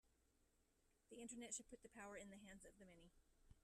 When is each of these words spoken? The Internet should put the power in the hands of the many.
The 1.11 1.21
Internet 1.21 1.53
should 1.53 1.69
put 1.69 1.83
the 1.83 1.89
power 1.89 2.17
in 2.17 2.31
the 2.31 2.35
hands 2.37 2.65
of 2.65 2.71
the 2.79 2.85
many. 2.87 3.11